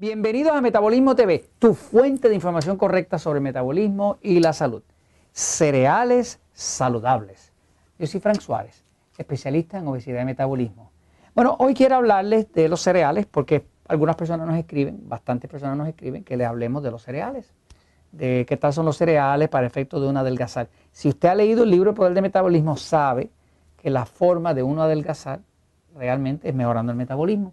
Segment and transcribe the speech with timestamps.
[0.00, 4.84] Bienvenidos a Metabolismo TV, tu fuente de información correcta sobre metabolismo y la salud.
[5.32, 7.52] Cereales saludables.
[7.98, 8.84] Yo soy Frank Suárez,
[9.16, 10.92] especialista en obesidad y metabolismo.
[11.34, 15.88] Bueno, hoy quiero hablarles de los cereales porque algunas personas nos escriben, bastantes personas nos
[15.88, 17.52] escriben que le hablemos de los cereales,
[18.12, 20.68] de qué tal son los cereales para efecto de un adelgazar.
[20.92, 23.30] Si usted ha leído el libro El Poder del Metabolismo, sabe
[23.76, 25.40] que la forma de uno adelgazar
[25.96, 27.52] realmente es mejorando el metabolismo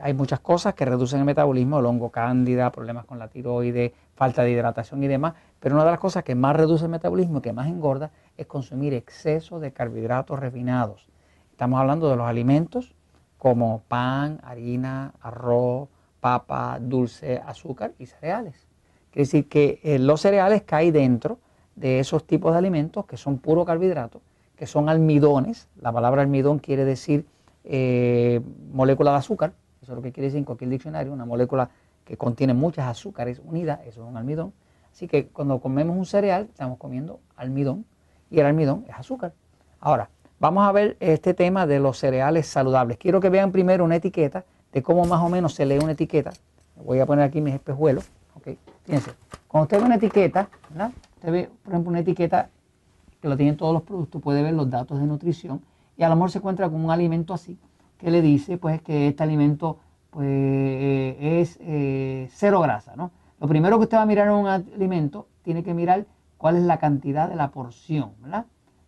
[0.00, 4.42] hay muchas cosas que reducen el metabolismo, el hongo cándida, problemas con la tiroides, falta
[4.42, 7.42] de hidratación y demás, pero una de las cosas que más reduce el metabolismo y
[7.42, 11.08] que más engorda es consumir exceso de carbohidratos refinados.
[11.50, 12.94] Estamos hablando de los alimentos
[13.38, 15.88] como pan, harina, arroz,
[16.20, 18.66] papa, dulce, azúcar y cereales.
[19.10, 21.38] Quiere decir que eh, los cereales caen dentro
[21.76, 24.20] de esos tipos de alimentos que son puro carbohidratos,
[24.56, 25.68] que son almidones.
[25.80, 27.26] La palabra almidón quiere decir
[27.64, 28.40] eh,
[28.72, 31.70] molécula de azúcar, eso es lo que quiere decir en cualquier diccionario, una molécula
[32.04, 34.52] que contiene muchas azúcares unidas, eso es un almidón.
[34.92, 37.84] Así que cuando comemos un cereal, estamos comiendo almidón
[38.30, 39.32] y el almidón es azúcar.
[39.80, 42.98] Ahora, vamos a ver este tema de los cereales saludables.
[42.98, 46.32] Quiero que vean primero una etiqueta de cómo más o menos se lee una etiqueta.
[46.84, 48.10] Voy a poner aquí mis espejuelos.
[48.34, 48.58] Okay.
[48.84, 49.12] Fíjense,
[49.46, 50.48] cuando usted ve una etiqueta,
[51.16, 52.48] usted ve, por ejemplo, una etiqueta
[53.20, 55.60] que lo tienen todos los productos, puede ver los datos de nutrición
[55.96, 57.58] y a lo mejor se encuentra con un alimento así
[57.98, 59.78] que le dice pues que este alimento
[60.10, 62.96] pues, eh, es eh, cero grasa.
[62.96, 63.10] ¿no?
[63.40, 66.62] Lo primero que usted va a mirar en un alimento, tiene que mirar cuál es
[66.62, 68.12] la cantidad de la porción.
[68.22, 68.46] ¿verdad?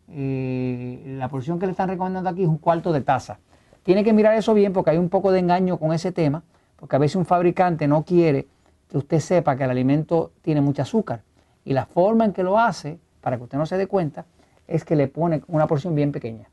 [0.08, 3.38] Eh, la porción que le están recomendando aquí es un cuarto de taza.
[3.83, 6.42] Tiene que mirar eso bien porque hay un poco de engaño con ese tema,
[6.77, 8.47] porque a veces un fabricante no quiere
[8.88, 11.22] que usted sepa que el alimento tiene mucho azúcar.
[11.64, 14.27] Y la forma en que lo hace, para que usted no se dé cuenta,
[14.66, 16.49] es que le pone una porción bien pequeña.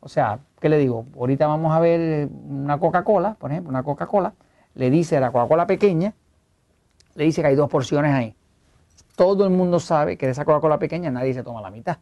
[0.00, 1.06] O sea, ¿qué le digo?
[1.16, 4.32] Ahorita vamos a ver una Coca-Cola, por ejemplo, una Coca-Cola,
[4.74, 6.14] le dice a la Coca-Cola pequeña,
[7.14, 8.34] le dice que hay dos porciones ahí.
[9.16, 11.98] Todo el mundo sabe que de esa Coca-Cola pequeña nadie se toma la mitad.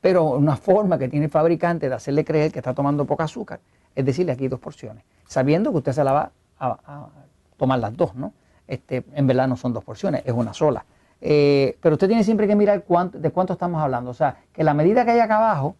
[0.00, 3.60] Pero una forma que tiene el fabricante de hacerle creer que está tomando poca azúcar
[3.94, 7.08] es decirle aquí dos porciones, sabiendo que usted se la va a,
[7.56, 8.32] tomar las dos, ¿no?
[8.66, 10.84] Este, en verdad no son dos porciones, es una sola.
[11.20, 14.10] Eh, pero usted tiene siempre que mirar de cuánto estamos hablando.
[14.10, 15.76] O sea, que la medida que hay acá abajo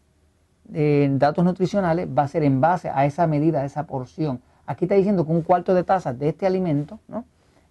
[0.73, 4.41] en datos nutricionales va a ser en base a esa medida, a esa porción.
[4.67, 7.25] Aquí está diciendo que un cuarto de taza de este alimento ¿no?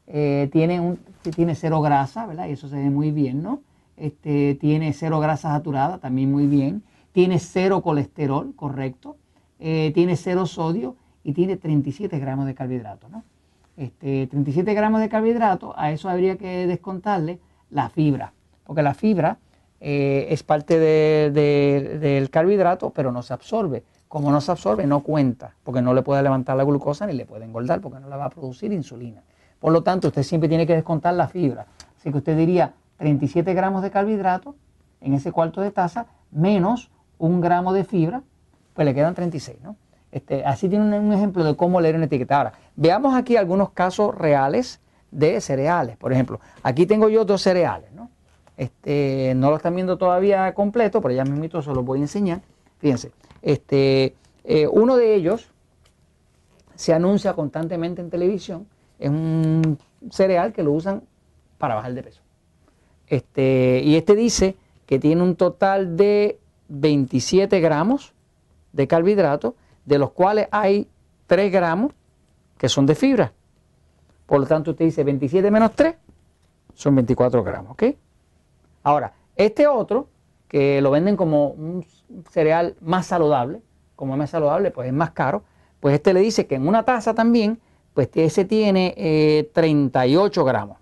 [0.07, 0.97] Eh, tiene, un,
[1.35, 2.47] tiene cero grasa, ¿verdad?
[2.47, 3.61] Y eso se ve muy bien, ¿no?
[3.95, 6.83] Este, tiene cero grasa saturada, también muy bien.
[7.13, 9.15] Tiene cero colesterol, correcto.
[9.59, 13.23] Eh, tiene cero sodio y tiene 37 gramos de carbohidratos, ¿no?
[13.77, 18.33] Este, 37 gramos de carbohidratos, a eso habría que descontarle la fibra,
[18.65, 19.37] porque la fibra
[19.83, 23.83] eh, es parte del carbohidrato, pero no se absorbe.
[24.07, 27.25] Como no se absorbe, no cuenta, porque no le puede levantar la glucosa ni le
[27.25, 29.23] puede engordar, porque no la va a producir insulina.
[29.59, 31.65] Por lo tanto, usted siempre tiene que descontar la fibra.
[31.97, 34.55] Así que usted diría 37 gramos de carbohidrato
[35.01, 38.21] en ese cuarto de taza, menos un gramo de fibra,
[38.75, 39.77] pues le quedan 36, ¿no?
[40.11, 42.37] Este, así tiene un, un, ejemplo de cómo leer una etiqueta.
[42.37, 45.97] Ahora, veamos aquí algunos casos reales de cereales.
[45.97, 48.10] Por ejemplo, aquí tengo yo dos cereales, ¿no?
[48.61, 52.43] Este, no lo están viendo todavía completo, pero ya mismo se los voy a enseñar.
[52.77, 53.11] Fíjense,
[53.41, 54.13] este,
[54.43, 55.49] eh, uno de ellos
[56.75, 58.67] se anuncia constantemente en televisión.
[58.99, 59.79] Es un
[60.11, 61.01] cereal que lo usan
[61.57, 62.21] para bajar de peso.
[63.07, 64.55] Este, y este dice
[64.85, 68.13] que tiene un total de 27 gramos
[68.73, 69.55] de carbohidratos,
[69.85, 70.87] de los cuales hay
[71.25, 71.93] 3 gramos
[72.59, 73.33] que son de fibra.
[74.27, 75.95] Por lo tanto, usted dice 27 menos 3
[76.75, 77.83] son 24 gramos, ¿ok?
[78.83, 80.07] Ahora, este otro,
[80.47, 81.85] que lo venden como un
[82.29, 83.61] cereal más saludable,
[83.95, 85.43] como es más saludable, pues es más caro,
[85.79, 87.59] pues este le dice que en una taza también,
[87.93, 90.77] pues ese tiene 38 eh, gramos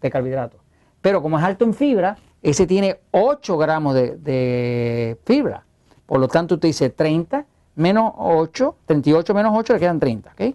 [0.00, 0.60] de carbohidratos.
[1.00, 5.64] Pero como es alto en fibra, ese tiene 8 gramos de, fibra.
[6.06, 7.46] Por lo tanto, usted dice 30
[7.76, 10.54] menos 8, 38 menos 8 le quedan 30, ¿ok?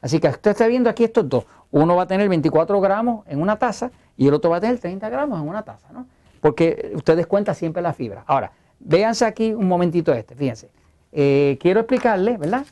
[0.00, 1.44] Así que usted está viendo aquí estos dos.
[1.70, 4.78] Uno va a tener 24 gramos en una taza y el otro va a tener
[4.78, 6.06] 30 gramos en una taza, ¿no?
[6.42, 8.22] Porque usted descuenta siempre la fibra.
[8.26, 10.70] Ahora, véanse aquí un momentito este, fíjense.
[11.10, 12.66] Eh, quiero explicarle, ¿verdad?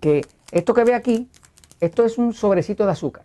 [0.00, 0.20] Que
[0.50, 1.30] esto que ve aquí,
[1.80, 3.24] esto es un sobrecito de azúcar.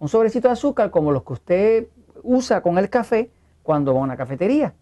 [0.00, 1.86] Un sobrecito de azúcar como los que usted
[2.24, 3.30] usa con el café
[3.62, 4.74] cuando va a una cafetería.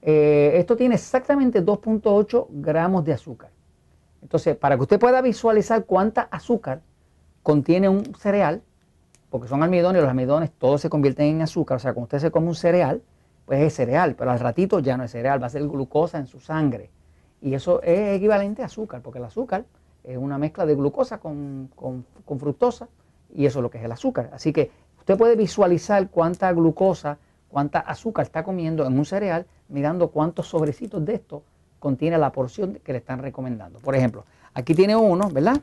[0.00, 3.50] Eh, esto tiene exactamente 2.8 gramos de azúcar.
[4.22, 6.82] Entonces, para que usted pueda visualizar cuánta azúcar
[7.42, 8.62] contiene un cereal,
[9.30, 12.18] porque son almidones y los almidones todos se convierten en azúcar, o sea, cuando usted
[12.18, 13.02] se come un cereal,
[13.44, 16.26] pues es cereal, pero al ratito ya no es cereal, va a ser glucosa en
[16.26, 16.90] su sangre.
[17.40, 19.64] Y eso es equivalente a azúcar, porque el azúcar
[20.02, 22.88] es una mezcla de glucosa con, con fructosa
[23.34, 24.30] y eso es lo que es el azúcar.
[24.32, 27.18] Así que usted puede visualizar cuánta glucosa,
[27.48, 31.42] cuánta azúcar está comiendo en un cereal mirando cuántos sobrecitos de esto
[31.78, 33.78] contiene la porción que le están recomendando.
[33.80, 34.24] Por ejemplo,
[34.54, 35.60] aquí tiene uno, ¿verdad?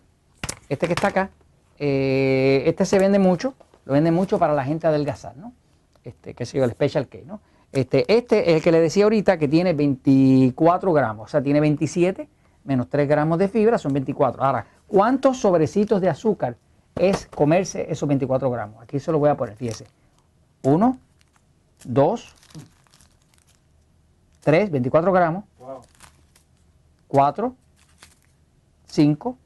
[0.70, 1.32] Este que está acá,
[1.80, 3.54] eh, este se vende mucho,
[3.86, 5.54] lo vende mucho para la gente adelgazar, ¿no?
[6.04, 7.40] Este, que sé yo, el Special K, ¿no?
[7.72, 11.60] Este, este es el que le decía ahorita que tiene 24 gramos, o sea, tiene
[11.60, 12.28] 27
[12.64, 14.44] menos 3 gramos de fibra, son 24.
[14.44, 16.58] Ahora, ¿cuántos sobrecitos de azúcar
[16.96, 18.82] es comerse esos 24 gramos?
[18.82, 19.86] Aquí se lo voy a poner, fíjese.
[20.64, 20.98] 1,
[21.86, 22.36] 2,
[24.42, 25.44] 3, 24 gramos.
[27.08, 27.56] 4,
[28.88, 29.38] 5,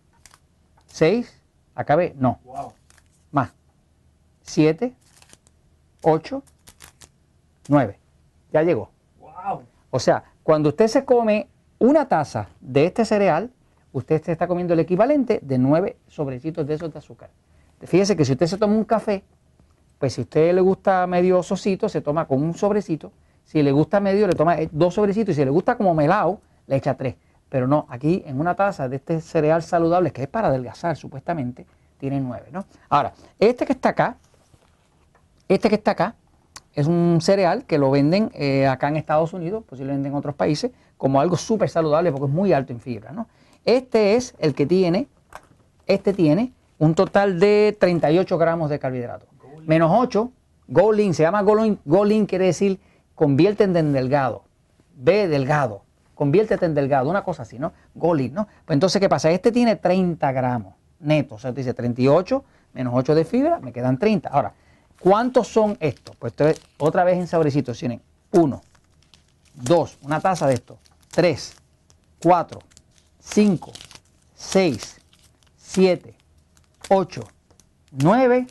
[0.86, 1.37] 6,
[1.78, 2.40] acabé, no.
[3.32, 3.54] Más.
[4.42, 4.94] 7,
[6.02, 6.44] 8,
[7.70, 8.00] 9.
[8.52, 8.90] Ya llegó.
[9.90, 11.48] O sea, cuando usted se come
[11.80, 13.52] una taza de este cereal,
[13.94, 17.30] usted se está comiendo el equivalente de 9 sobrecitos de esos de azúcar.
[17.82, 19.24] Fíjese que si usted se toma un café,
[20.00, 23.12] pues si a usted le gusta medio sosito, se toma con un sobrecito.
[23.44, 25.34] Si le gusta medio, le toma dos sobrecitos.
[25.34, 27.16] Y si le gusta como melado, le echa tres.
[27.50, 31.66] Pero no, aquí en una taza de este cereal saludable, que es para adelgazar supuestamente,
[31.98, 32.66] tiene nueve, ¿no?
[32.90, 34.18] Ahora, este que está acá,
[35.48, 36.16] este que está acá,
[36.74, 40.72] es un cereal que lo venden eh, acá en Estados Unidos, posiblemente en otros países,
[40.98, 43.28] como algo súper saludable porque es muy alto en fibra, ¿no?
[43.66, 45.08] Este es el que tiene,
[45.88, 49.28] este tiene un total de 38 gramos de carbohidratos.
[49.66, 50.32] Menos 8,
[50.68, 52.80] Golin, se llama Golin, Golin quiere decir
[53.16, 54.44] conviértete en delgado,
[54.96, 55.87] ve delgado
[56.18, 57.72] conviértete en delgado, una cosa así, ¿no?
[57.96, 58.48] Golin, ¿no?
[58.66, 59.32] Pues entonces, ¿qué pasa?
[59.32, 62.44] Este tiene 30 gramos netos, o sea, te dice 38
[62.74, 64.30] menos 8 de fibra, me quedan 30.
[64.30, 64.54] Ahora,
[65.00, 66.16] ¿cuántos son estos?
[66.16, 66.34] Pues
[66.78, 68.62] otra vez en sabrecitos, tienen 1,
[69.56, 70.78] 2, una taza de esto,
[71.12, 71.56] 3,
[72.22, 72.60] 4,
[73.20, 73.72] 5,
[74.36, 75.02] 6,
[75.58, 76.16] 7,
[76.90, 77.22] 8,
[77.92, 78.48] 9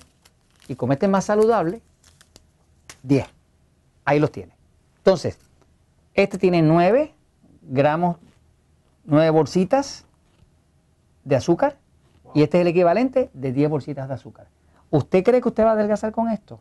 [0.68, 1.80] y como este es más saludable,
[3.02, 3.26] 10.
[4.04, 4.56] Ahí los tiene.
[4.98, 5.38] Entonces,
[6.14, 7.14] este tiene 9
[7.68, 8.16] gramos,
[9.04, 10.04] 9 bolsitas
[11.24, 11.78] de azúcar
[12.34, 14.46] y este es el equivalente de 10 bolsitas de azúcar.
[14.90, 16.60] ¿Usted cree que usted va a adelgazar con esto?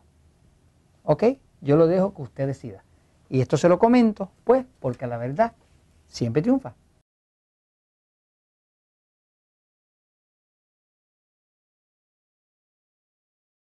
[1.04, 1.24] ¿Ok?
[1.60, 2.82] Yo lo dejo que usted decida.
[3.28, 5.52] Y esto se lo comento, pues, porque la verdad
[6.08, 6.74] siempre triunfa.